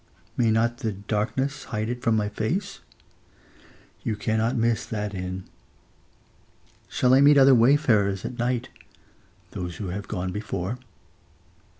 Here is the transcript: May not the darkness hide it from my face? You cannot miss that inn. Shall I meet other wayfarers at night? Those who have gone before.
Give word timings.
May 0.35 0.49
not 0.49 0.79
the 0.79 0.93
darkness 0.93 1.65
hide 1.65 1.87
it 1.87 2.01
from 2.01 2.15
my 2.15 2.27
face? 2.27 2.79
You 4.01 4.15
cannot 4.15 4.55
miss 4.55 4.83
that 4.83 5.13
inn. 5.13 5.43
Shall 6.89 7.13
I 7.13 7.21
meet 7.21 7.37
other 7.37 7.53
wayfarers 7.53 8.25
at 8.25 8.39
night? 8.39 8.69
Those 9.51 9.75
who 9.75 9.89
have 9.89 10.07
gone 10.07 10.31
before. 10.31 10.79